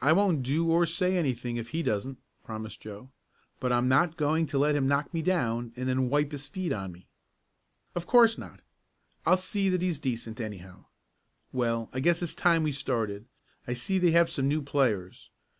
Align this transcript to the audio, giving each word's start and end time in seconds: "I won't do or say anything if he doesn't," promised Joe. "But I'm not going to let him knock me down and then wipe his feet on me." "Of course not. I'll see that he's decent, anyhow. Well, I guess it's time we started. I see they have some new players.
"I 0.00 0.12
won't 0.12 0.44
do 0.44 0.70
or 0.70 0.86
say 0.86 1.16
anything 1.18 1.56
if 1.56 1.70
he 1.70 1.82
doesn't," 1.82 2.18
promised 2.44 2.80
Joe. 2.80 3.10
"But 3.58 3.72
I'm 3.72 3.88
not 3.88 4.16
going 4.16 4.46
to 4.46 4.56
let 4.58 4.76
him 4.76 4.86
knock 4.86 5.12
me 5.12 5.20
down 5.20 5.72
and 5.74 5.88
then 5.88 6.08
wipe 6.08 6.30
his 6.30 6.46
feet 6.46 6.72
on 6.72 6.92
me." 6.92 7.08
"Of 7.96 8.06
course 8.06 8.38
not. 8.38 8.60
I'll 9.26 9.36
see 9.36 9.68
that 9.70 9.82
he's 9.82 9.98
decent, 9.98 10.40
anyhow. 10.40 10.84
Well, 11.52 11.88
I 11.92 11.98
guess 11.98 12.22
it's 12.22 12.36
time 12.36 12.62
we 12.62 12.70
started. 12.70 13.24
I 13.66 13.72
see 13.72 13.98
they 13.98 14.12
have 14.12 14.30
some 14.30 14.46
new 14.46 14.62
players. 14.62 15.30